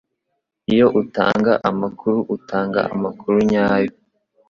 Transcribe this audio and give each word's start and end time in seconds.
Iyo 0.73 0.87
utanga 1.01 1.51
amakuru 1.69 2.17
utanga 2.35 2.79
amakuru 2.93 3.37
nyayo 3.49 3.91